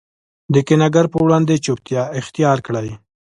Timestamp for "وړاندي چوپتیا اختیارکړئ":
1.25-2.89